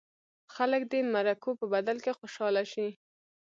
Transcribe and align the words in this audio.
خلک 0.55 0.81
دې 0.91 0.99
د 1.05 1.09
مرکو 1.13 1.49
په 1.59 1.65
بدل 1.73 1.97
کې 2.03 2.11
خوشاله 2.19 2.63
شي. 2.71 2.87